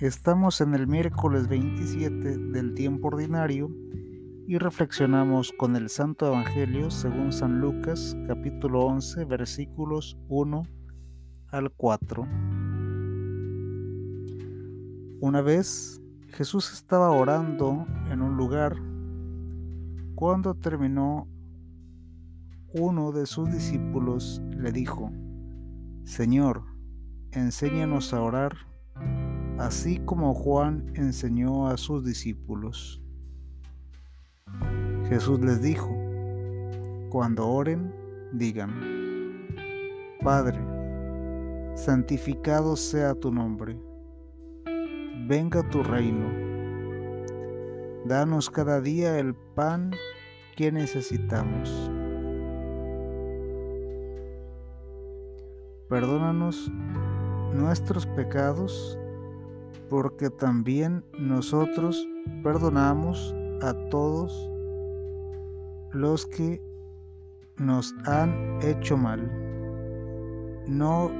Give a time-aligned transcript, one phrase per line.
[0.00, 3.68] Estamos en el miércoles 27 del tiempo ordinario
[4.46, 10.62] y reflexionamos con el Santo Evangelio según San Lucas capítulo 11 versículos 1
[11.48, 12.22] al 4.
[15.20, 18.76] Una vez Jesús estaba orando en un lugar
[20.14, 21.26] cuando terminó
[22.72, 25.10] uno de sus discípulos le dijo,
[26.04, 26.62] Señor,
[27.32, 28.68] enséñanos a orar
[29.58, 33.02] así como Juan enseñó a sus discípulos.
[35.08, 35.90] Jesús les dijo,
[37.10, 37.92] cuando oren,
[38.32, 38.70] digan,
[40.22, 40.58] Padre,
[41.74, 43.78] santificado sea tu nombre,
[45.26, 46.28] venga tu reino,
[48.04, 49.90] danos cada día el pan
[50.56, 51.90] que necesitamos.
[55.88, 56.70] Perdónanos
[57.54, 58.98] nuestros pecados
[59.88, 62.06] porque también nosotros
[62.42, 64.50] perdonamos a todos
[65.92, 66.62] los que
[67.56, 69.30] nos han hecho mal.
[70.66, 71.10] No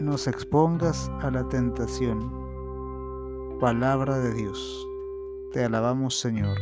[0.00, 2.38] nos expongas a la tentación.
[3.60, 4.86] Palabra de Dios.
[5.52, 6.56] Te alabamos Señor.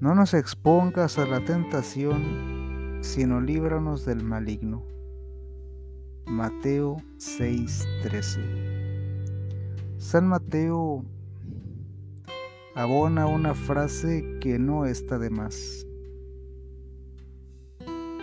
[0.00, 4.82] No nos expongas a la tentación, sino líbranos del maligno.
[6.26, 8.40] Mateo 6:13.
[9.98, 11.04] San Mateo
[12.74, 15.86] abona una frase que no está de más,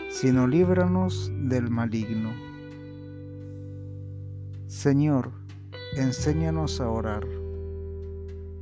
[0.09, 2.33] sino líbranos del maligno.
[4.67, 5.31] Señor,
[5.95, 7.27] enséñanos a orar.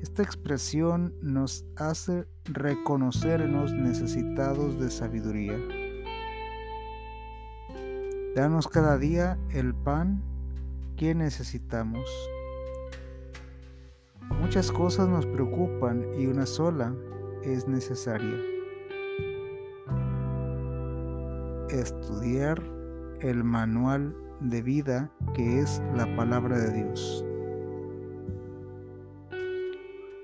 [0.02, 5.58] Esta expresión nos hace reconocernos necesitados de sabiduría
[8.37, 10.21] Danos cada día el pan
[10.95, 12.08] que necesitamos.
[14.39, 16.93] Muchas cosas nos preocupan y una sola
[17.43, 18.37] es necesaria.
[21.71, 22.61] Estudiar
[23.21, 27.25] el manual de vida que es la palabra de Dios.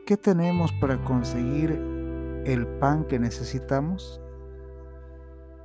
[0.06, 1.72] ¿Qué tenemos para conseguir
[2.46, 4.22] el pan que necesitamos?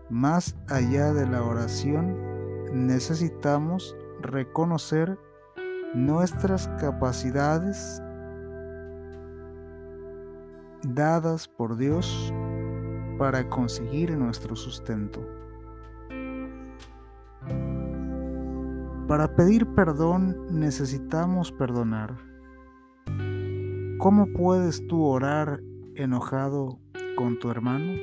[0.09, 2.38] Más allá de la oración,
[2.72, 5.18] necesitamos reconocer
[5.94, 8.02] nuestras capacidades
[10.82, 12.32] dadas por Dios
[13.18, 15.20] para conseguir nuestro sustento.
[19.08, 22.14] Para pedir perdón necesitamos perdonar.
[23.98, 25.60] ¿Cómo puedes tú orar
[25.94, 26.78] enojado
[27.16, 27.94] con tu hermano?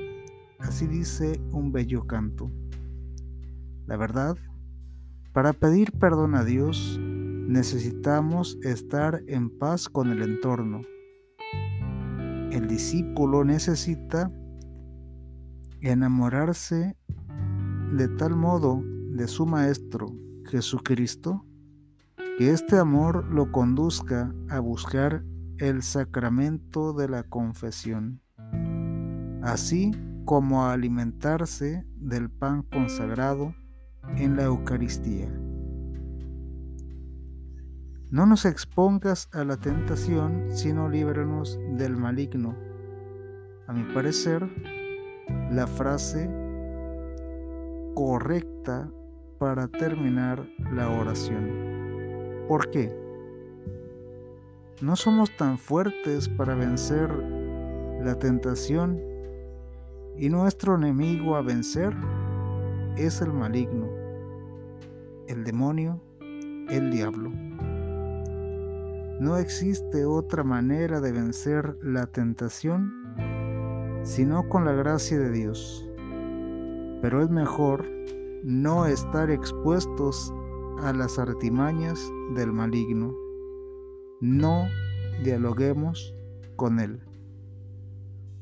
[0.59, 2.51] Así dice un bello canto.
[3.85, 4.35] La verdad
[5.35, 10.79] para pedir perdón a Dios necesitamos estar en paz con el entorno.
[12.51, 14.31] El discípulo necesita
[15.81, 16.95] enamorarse
[17.91, 18.81] de tal modo
[19.11, 20.07] de su Maestro
[20.45, 21.45] Jesucristo
[22.37, 25.25] que este amor lo conduzca a buscar
[25.57, 28.21] el sacramento de la confesión,
[29.43, 29.91] así
[30.23, 33.53] como a alimentarse del pan consagrado
[34.17, 35.29] en la Eucaristía.
[38.11, 42.55] No nos expongas a la tentación, sino líbranos del maligno.
[43.67, 44.47] A mi parecer,
[45.51, 46.29] la frase
[47.95, 48.89] correcta
[49.39, 52.45] para terminar la oración.
[52.47, 52.93] ¿Por qué?
[54.81, 57.09] No somos tan fuertes para vencer
[58.01, 59.01] la tentación
[60.17, 61.95] y nuestro enemigo a vencer
[62.97, 63.89] es el maligno,
[65.27, 66.01] el demonio,
[66.69, 67.31] el diablo.
[69.19, 73.05] No existe otra manera de vencer la tentación
[74.05, 75.89] sino con la gracia de Dios.
[77.01, 77.85] Pero es mejor
[78.43, 80.31] no estar expuestos
[80.83, 81.99] a las artimañas
[82.35, 83.15] del maligno.
[84.21, 84.67] No
[85.23, 86.15] dialoguemos
[86.55, 87.01] con él.